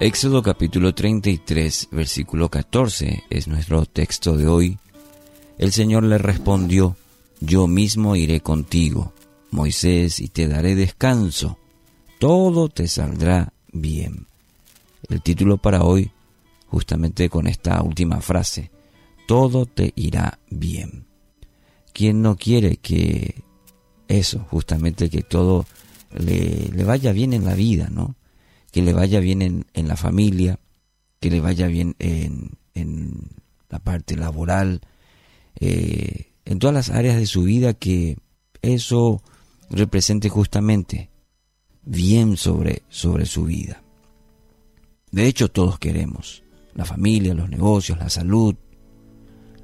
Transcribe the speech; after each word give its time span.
Éxodo 0.00 0.44
capítulo 0.44 0.94
33, 0.94 1.88
versículo 1.90 2.48
14 2.48 3.24
es 3.30 3.48
nuestro 3.48 3.84
texto 3.84 4.36
de 4.36 4.46
hoy. 4.46 4.78
El 5.58 5.72
Señor 5.72 6.04
le 6.04 6.18
respondió, 6.18 6.96
Yo 7.40 7.66
mismo 7.66 8.14
iré 8.14 8.40
contigo, 8.40 9.12
Moisés, 9.50 10.20
y 10.20 10.28
te 10.28 10.46
daré 10.46 10.76
descanso. 10.76 11.58
Todo 12.20 12.68
te 12.68 12.86
saldrá 12.86 13.52
bien. 13.72 14.28
El 15.08 15.20
título 15.20 15.58
para 15.58 15.82
hoy, 15.82 16.12
justamente 16.68 17.28
con 17.28 17.48
esta 17.48 17.82
última 17.82 18.20
frase, 18.20 18.70
Todo 19.26 19.66
te 19.66 19.92
irá 19.96 20.38
bien. 20.48 21.06
¿Quién 21.92 22.22
no 22.22 22.36
quiere 22.36 22.76
que 22.76 23.42
eso, 24.06 24.46
justamente 24.48 25.10
que 25.10 25.22
todo 25.22 25.66
le, 26.12 26.70
le 26.72 26.84
vaya 26.84 27.10
bien 27.10 27.32
en 27.32 27.44
la 27.44 27.54
vida, 27.54 27.88
¿no? 27.90 28.14
Que 28.70 28.82
le 28.82 28.92
vaya 28.92 29.20
bien 29.20 29.66
en, 29.72 29.88
la 29.88 29.96
familia, 29.96 30.58
que 31.20 31.30
le 31.30 31.40
vaya 31.40 31.66
bien 31.66 31.96
en, 31.98 32.56
la 33.70 33.78
parte 33.78 34.16
laboral, 34.16 34.80
eh, 35.60 36.32
en 36.44 36.58
todas 36.58 36.74
las 36.74 36.90
áreas 36.90 37.16
de 37.16 37.26
su 37.26 37.42
vida, 37.42 37.74
que 37.74 38.16
eso 38.62 39.22
represente 39.70 40.28
justamente 40.28 41.10
bien 41.82 42.36
sobre, 42.36 42.82
sobre 42.88 43.26
su 43.26 43.44
vida. 43.44 43.82
De 45.10 45.26
hecho, 45.26 45.48
todos 45.48 45.78
queremos 45.78 46.42
la 46.74 46.84
familia, 46.84 47.34
los 47.34 47.50
negocios, 47.50 47.98
la 47.98 48.08
salud, 48.08 48.54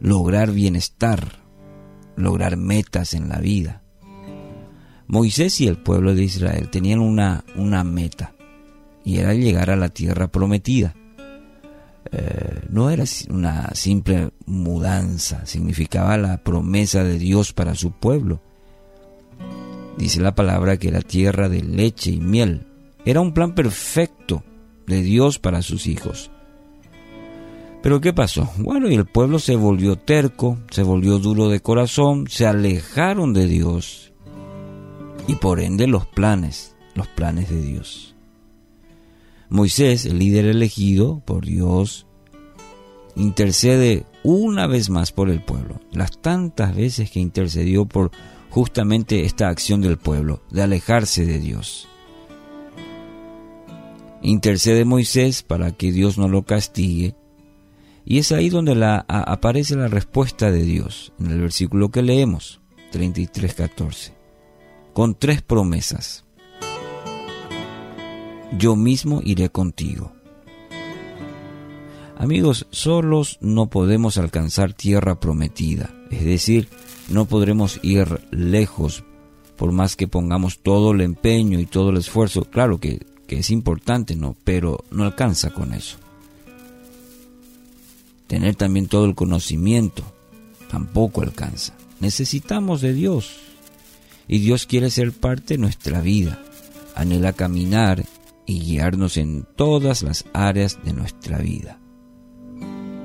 lograr 0.00 0.50
bienestar, 0.50 1.44
lograr 2.16 2.56
metas 2.56 3.14
en 3.14 3.28
la 3.28 3.38
vida. 3.38 3.82
Moisés 5.06 5.60
y 5.60 5.68
el 5.68 5.76
pueblo 5.78 6.14
de 6.14 6.24
Israel 6.24 6.70
tenían 6.70 6.98
una, 6.98 7.44
una 7.56 7.84
meta, 7.84 8.33
y 9.04 9.18
era 9.18 9.34
llegar 9.34 9.70
a 9.70 9.76
la 9.76 9.90
tierra 9.90 10.28
prometida. 10.28 10.94
Eh, 12.10 12.60
no 12.70 12.90
era 12.90 13.04
una 13.30 13.74
simple 13.74 14.30
mudanza, 14.46 15.44
significaba 15.46 16.16
la 16.16 16.38
promesa 16.38 17.02
de 17.04 17.18
Dios 17.18 17.52
para 17.52 17.74
su 17.74 17.92
pueblo. 17.92 18.40
Dice 19.96 20.20
la 20.20 20.34
palabra 20.34 20.76
que 20.76 20.88
era 20.88 21.00
tierra 21.00 21.48
de 21.48 21.62
leche 21.62 22.10
y 22.10 22.20
miel. 22.20 22.66
Era 23.04 23.20
un 23.20 23.32
plan 23.32 23.54
perfecto 23.54 24.42
de 24.86 25.02
Dios 25.02 25.38
para 25.38 25.62
sus 25.62 25.86
hijos. 25.86 26.30
Pero 27.82 28.00
¿qué 28.00 28.12
pasó? 28.14 28.50
Bueno, 28.56 28.90
y 28.90 28.94
el 28.94 29.04
pueblo 29.04 29.38
se 29.38 29.56
volvió 29.56 29.96
terco, 29.96 30.58
se 30.70 30.82
volvió 30.82 31.18
duro 31.18 31.48
de 31.50 31.60
corazón, 31.60 32.26
se 32.28 32.46
alejaron 32.46 33.34
de 33.34 33.46
Dios 33.46 34.12
y 35.26 35.34
por 35.36 35.60
ende 35.60 35.86
los 35.86 36.06
planes, 36.06 36.74
los 36.94 37.08
planes 37.08 37.50
de 37.50 37.60
Dios. 37.60 38.13
Moisés, 39.54 40.04
el 40.04 40.18
líder 40.18 40.46
elegido 40.46 41.20
por 41.24 41.46
Dios, 41.46 42.08
intercede 43.14 44.04
una 44.24 44.66
vez 44.66 44.90
más 44.90 45.12
por 45.12 45.30
el 45.30 45.44
pueblo. 45.44 45.80
Las 45.92 46.20
tantas 46.20 46.74
veces 46.74 47.08
que 47.08 47.20
intercedió 47.20 47.86
por 47.86 48.10
justamente 48.50 49.24
esta 49.24 49.48
acción 49.48 49.80
del 49.80 49.96
pueblo, 49.96 50.42
de 50.50 50.62
alejarse 50.62 51.24
de 51.24 51.38
Dios. 51.38 51.86
Intercede 54.22 54.84
Moisés 54.84 55.44
para 55.44 55.70
que 55.70 55.92
Dios 55.92 56.18
no 56.18 56.26
lo 56.26 56.42
castigue. 56.42 57.14
Y 58.04 58.18
es 58.18 58.32
ahí 58.32 58.48
donde 58.48 58.74
aparece 59.06 59.76
la 59.76 59.86
respuesta 59.86 60.50
de 60.50 60.64
Dios, 60.64 61.12
en 61.20 61.30
el 61.30 61.40
versículo 61.40 61.92
que 61.92 62.02
leemos, 62.02 62.60
33.14, 62.92 64.14
con 64.92 65.14
tres 65.14 65.42
promesas 65.42 66.23
yo 68.58 68.76
mismo 68.76 69.20
iré 69.24 69.48
contigo. 69.48 70.12
Amigos, 72.16 72.66
solos 72.70 73.38
no 73.40 73.66
podemos 73.66 74.18
alcanzar 74.18 74.72
tierra 74.72 75.18
prometida, 75.18 75.90
es 76.10 76.24
decir, 76.24 76.68
no 77.08 77.26
podremos 77.26 77.80
ir 77.82 78.20
lejos 78.30 79.04
por 79.56 79.72
más 79.72 79.96
que 79.96 80.08
pongamos 80.08 80.58
todo 80.58 80.92
el 80.92 81.00
empeño 81.00 81.60
y 81.60 81.66
todo 81.66 81.90
el 81.90 81.98
esfuerzo. 81.98 82.44
Claro 82.44 82.78
que, 82.78 83.06
que 83.26 83.38
es 83.38 83.50
importante, 83.50 84.16
¿no? 84.16 84.36
Pero 84.44 84.84
no 84.90 85.04
alcanza 85.04 85.50
con 85.50 85.72
eso. 85.72 85.98
Tener 88.26 88.56
también 88.56 88.88
todo 88.88 89.04
el 89.04 89.14
conocimiento 89.14 90.02
tampoco 90.70 91.22
alcanza. 91.22 91.74
Necesitamos 92.00 92.80
de 92.80 92.92
Dios. 92.94 93.36
Y 94.26 94.38
Dios 94.38 94.66
quiere 94.66 94.90
ser 94.90 95.12
parte 95.12 95.54
de 95.54 95.58
nuestra 95.58 96.00
vida. 96.00 96.42
Anhela 96.96 97.32
caminar 97.32 98.04
y 98.46 98.60
guiarnos 98.60 99.16
en 99.16 99.46
todas 99.56 100.02
las 100.02 100.24
áreas 100.32 100.78
de 100.84 100.92
nuestra 100.92 101.38
vida. 101.38 101.78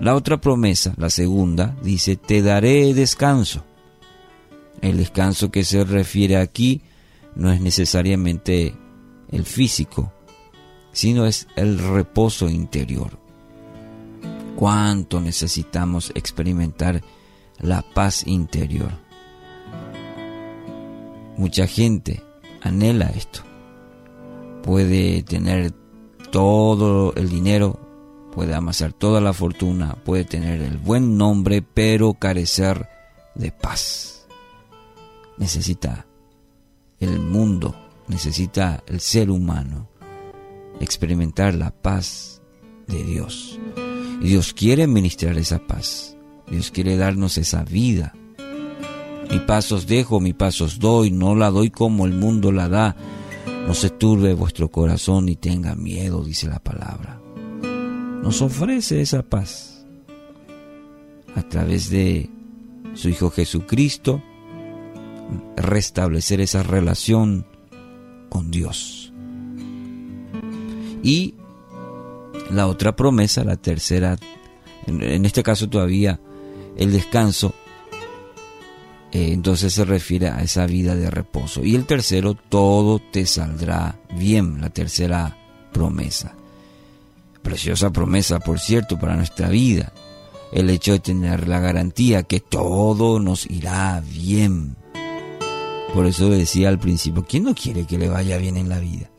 La 0.00 0.14
otra 0.14 0.40
promesa, 0.40 0.94
la 0.96 1.10
segunda, 1.10 1.76
dice, 1.82 2.16
te 2.16 2.42
daré 2.42 2.94
descanso. 2.94 3.64
El 4.80 4.96
descanso 4.96 5.50
que 5.50 5.62
se 5.62 5.84
refiere 5.84 6.38
aquí 6.38 6.80
no 7.34 7.52
es 7.52 7.60
necesariamente 7.60 8.74
el 9.30 9.44
físico, 9.44 10.12
sino 10.92 11.26
es 11.26 11.46
el 11.54 11.78
reposo 11.78 12.48
interior. 12.48 13.18
¿Cuánto 14.56 15.20
necesitamos 15.20 16.12
experimentar 16.14 17.02
la 17.58 17.82
paz 17.82 18.26
interior? 18.26 18.90
Mucha 21.36 21.66
gente 21.66 22.22
anhela 22.62 23.06
esto 23.10 23.49
puede 24.62 25.22
tener 25.22 25.72
todo 26.30 27.14
el 27.14 27.28
dinero, 27.28 27.78
puede 28.32 28.54
amasar 28.54 28.92
toda 28.92 29.20
la 29.20 29.32
fortuna, 29.32 29.96
puede 30.04 30.24
tener 30.24 30.60
el 30.60 30.78
buen 30.78 31.16
nombre, 31.16 31.62
pero 31.62 32.14
carecer 32.14 32.88
de 33.34 33.52
paz. 33.52 34.26
Necesita 35.38 36.06
el 36.98 37.18
mundo, 37.18 37.74
necesita 38.08 38.82
el 38.86 39.00
ser 39.00 39.30
humano 39.30 39.88
experimentar 40.80 41.54
la 41.54 41.70
paz 41.70 42.42
de 42.86 43.04
Dios. 43.04 43.58
Y 44.20 44.28
Dios 44.28 44.52
quiere 44.52 44.86
ministrar 44.86 45.38
esa 45.38 45.58
paz. 45.66 46.16
Dios 46.50 46.70
quiere 46.70 46.96
darnos 46.96 47.38
esa 47.38 47.64
vida. 47.64 48.14
Mi 49.30 49.38
pasos 49.40 49.86
dejo, 49.86 50.20
mi 50.20 50.32
pasos 50.32 50.78
doy, 50.78 51.10
no 51.10 51.34
la 51.34 51.50
doy 51.50 51.70
como 51.70 52.04
el 52.04 52.12
mundo 52.12 52.50
la 52.50 52.68
da 52.68 52.96
no 53.66 53.74
se 53.74 53.90
turbe 53.90 54.34
vuestro 54.34 54.70
corazón 54.70 55.26
ni 55.26 55.36
tenga 55.36 55.74
miedo, 55.74 56.24
dice 56.24 56.48
la 56.48 56.58
palabra. 56.58 57.20
Nos 58.22 58.42
ofrece 58.42 59.00
esa 59.00 59.22
paz 59.22 59.86
a 61.34 61.42
través 61.42 61.90
de 61.90 62.28
su 62.94 63.08
Hijo 63.08 63.30
Jesucristo, 63.30 64.22
restablecer 65.56 66.40
esa 66.40 66.62
relación 66.62 67.46
con 68.28 68.50
Dios. 68.50 69.12
Y 71.02 71.34
la 72.50 72.66
otra 72.66 72.96
promesa, 72.96 73.44
la 73.44 73.56
tercera, 73.56 74.18
en 74.86 75.24
este 75.24 75.42
caso 75.42 75.68
todavía 75.68 76.20
el 76.76 76.92
descanso, 76.92 77.54
eh, 79.12 79.32
entonces 79.32 79.72
se 79.72 79.84
refiere 79.84 80.28
a 80.28 80.42
esa 80.42 80.66
vida 80.66 80.94
de 80.94 81.10
reposo. 81.10 81.64
Y 81.64 81.74
el 81.74 81.84
tercero, 81.84 82.34
todo 82.34 83.00
te 83.00 83.26
saldrá 83.26 83.98
bien, 84.16 84.60
la 84.60 84.70
tercera 84.70 85.36
promesa. 85.72 86.34
Preciosa 87.42 87.90
promesa, 87.90 88.38
por 88.38 88.60
cierto, 88.60 88.98
para 88.98 89.16
nuestra 89.16 89.48
vida. 89.48 89.92
El 90.52 90.70
hecho 90.70 90.92
de 90.92 91.00
tener 91.00 91.48
la 91.48 91.60
garantía 91.60 92.22
que 92.22 92.40
todo 92.40 93.18
nos 93.18 93.46
irá 93.50 94.00
bien. 94.00 94.76
Por 95.94 96.06
eso 96.06 96.28
decía 96.28 96.68
al 96.68 96.78
principio, 96.78 97.24
¿quién 97.28 97.44
no 97.44 97.54
quiere 97.54 97.86
que 97.86 97.98
le 97.98 98.08
vaya 98.08 98.36
bien 98.36 98.56
en 98.56 98.68
la 98.68 98.78
vida? 98.78 99.10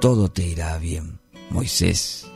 Todo 0.00 0.30
te 0.30 0.46
irá 0.46 0.78
bien, 0.78 1.18
Moisés. 1.50 2.26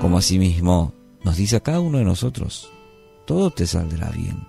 Como 0.00 0.18
asimismo 0.18 0.92
nos 1.22 1.36
dice 1.36 1.56
a 1.56 1.60
cada 1.60 1.80
uno 1.80 1.98
de 1.98 2.04
nosotros, 2.04 2.70
todo 3.24 3.50
te 3.50 3.66
saldrá 3.66 4.10
bien. 4.10 4.46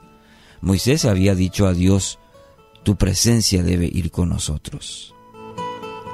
Moisés 0.62 1.06
había 1.06 1.36
dicho 1.36 1.68
a 1.68 1.74
Dios, 1.74 2.20
tu 2.84 2.96
presencia 2.96 3.64
debe 3.64 3.86
ir 3.86 4.12
con 4.12 4.30
nosotros. 4.30 5.14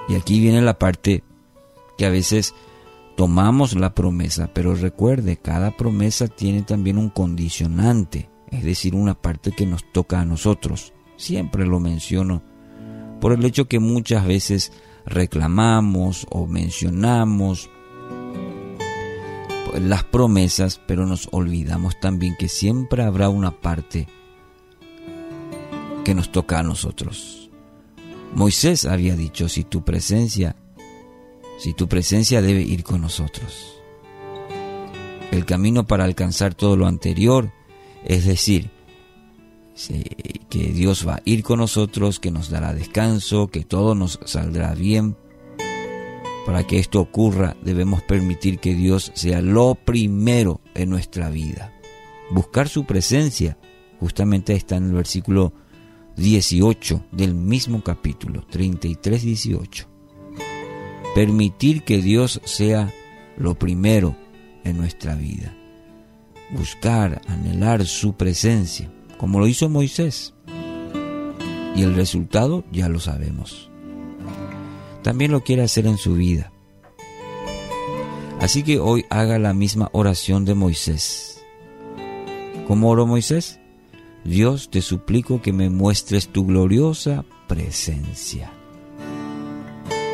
Y 0.10 0.16
aquí 0.16 0.40
viene 0.40 0.62
la 0.62 0.78
parte 0.78 1.24
que 1.98 2.06
a 2.06 2.10
veces 2.10 2.54
tomamos 3.16 3.76
la 3.76 3.94
promesa, 3.94 4.50
pero 4.54 4.76
recuerde, 4.76 5.38
cada 5.38 5.78
promesa 5.78 6.28
tiene 6.28 6.64
también 6.64 6.98
un 6.98 7.10
condicionante, 7.10 8.30
es 8.50 8.64
decir, 8.64 8.96
una 8.96 9.14
parte 9.14 9.52
que 9.52 9.66
nos 9.66 9.90
toca 9.92 10.20
a 10.20 10.26
nosotros. 10.26 10.94
Siempre 11.18 11.66
lo 11.66 11.80
menciono, 11.80 12.44
por 13.20 13.34
el 13.34 13.46
hecho 13.46 13.68
que 13.68 13.80
muchas 13.80 14.26
veces 14.26 14.72
reclamamos 15.06 16.26
o 16.30 16.48
mencionamos 16.48 17.70
las 19.80 20.04
promesas, 20.04 20.82
pero 20.86 21.06
nos 21.06 21.30
olvidamos 21.32 22.00
también 22.00 22.36
que 22.38 22.48
siempre 22.48 23.04
habrá 23.04 23.30
una 23.30 23.52
parte 23.52 24.08
que 26.04 26.16
nos 26.16 26.32
toca 26.32 26.60
a 26.60 26.64
nosotros. 26.64 27.50
Moisés 28.34 28.86
había 28.86 29.16
dicho, 29.16 29.50
si 29.50 29.64
tu 29.64 29.84
presencia, 29.84 30.56
si 31.60 31.74
tu 31.74 31.88
presencia 31.88 32.42
debe 32.42 32.62
ir 32.62 32.84
con 32.84 33.02
nosotros. 33.02 33.78
El 35.32 35.46
camino 35.46 35.86
para 35.86 36.04
alcanzar 36.04 36.56
todo 36.56 36.76
lo 36.76 36.88
anterior, 36.88 37.52
es 38.04 38.26
decir, 38.26 38.72
que 40.50 40.60
Dios 40.74 41.08
va 41.08 41.16
a 41.16 41.22
ir 41.26 41.44
con 41.44 41.60
nosotros, 41.60 42.20
que 42.20 42.32
nos 42.32 42.50
dará 42.50 42.74
descanso, 42.74 43.48
que 43.48 43.64
todo 43.64 43.96
nos 43.96 44.20
saldrá 44.26 44.74
bien. 44.76 45.16
Para 46.46 46.66
que 46.66 46.80
esto 46.80 47.00
ocurra, 47.00 47.56
debemos 47.64 48.02
permitir 48.02 48.60
que 48.60 48.74
Dios 48.74 49.12
sea 49.14 49.42
lo 49.42 49.76
primero 49.76 50.62
en 50.74 50.90
nuestra 50.90 51.30
vida. 51.30 51.74
Buscar 52.32 52.68
su 52.68 52.86
presencia, 52.86 53.58
justamente 54.00 54.54
está 54.54 54.78
en 54.78 54.86
el 54.86 54.94
versículo 54.94 55.54
18 56.18 57.06
del 57.12 57.36
mismo 57.36 57.84
capítulo, 57.84 58.46
33-18. 58.48 59.88
Permitir 61.14 61.84
que 61.84 62.02
Dios 62.02 62.42
sea 62.44 62.92
lo 63.38 63.56
primero 63.56 64.16
en 64.64 64.78
nuestra 64.78 65.16
vida. 65.16 65.56
Buscar, 66.52 67.22
anhelar 67.28 67.86
su 67.86 68.14
presencia, 68.14 68.92
como 69.18 69.40
lo 69.40 69.48
hizo 69.48 69.70
Moisés. 69.70 70.34
Y 71.76 71.84
el 71.84 71.96
resultado 71.96 72.66
ya 72.72 72.90
lo 72.90 73.00
sabemos. 73.00 73.71
También 75.04 75.32
lo 75.32 75.44
quiere 75.44 75.64
hacer 75.64 75.88
en 75.88 75.98
su 75.98 76.14
vida. 76.14 76.52
Así 78.40 78.64
que 78.64 78.80
hoy 78.80 79.06
haga 79.10 79.38
la 79.38 79.54
misma 79.54 79.90
oración 79.94 80.46
de 80.46 80.56
Moisés. 80.56 81.44
¿Cómo 82.68 82.90
oró 82.90 83.06
Moisés? 83.06 83.60
Dios 84.24 84.70
te 84.70 84.82
suplico 84.82 85.42
que 85.42 85.54
me 85.54 85.70
muestres 85.70 86.28
tu 86.28 86.46
gloriosa 86.46 87.26
presencia. 87.48 88.52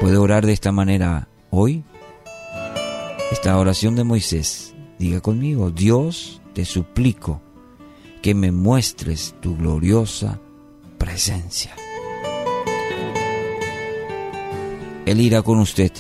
¿Puede 0.02 0.18
orar 0.18 0.46
de 0.46 0.54
esta 0.54 0.72
manera 0.72 1.28
hoy? 1.50 1.84
Esta 3.32 3.58
oración 3.58 3.96
de 3.96 4.04
Moisés, 4.04 4.74
diga 5.00 5.22
conmigo, 5.22 5.72
Dios 5.72 6.42
te 6.54 6.66
suplico 6.66 7.42
que 8.22 8.34
me 8.34 8.52
muestres 8.52 9.36
tu 9.42 9.58
gloriosa 9.58 10.40
presencia. 10.98 11.76
Él 15.08 15.22
irá 15.22 15.42
con 15.42 15.60
usted. 15.60 15.94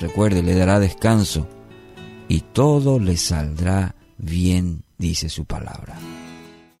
Recuerde, 0.00 0.42
le 0.42 0.56
dará 0.56 0.80
descanso 0.80 1.46
y 2.26 2.40
todo 2.40 2.98
le 2.98 3.16
saldrá 3.16 3.94
bien, 4.18 4.82
dice 4.98 5.28
su 5.28 5.44
palabra. 5.44 5.96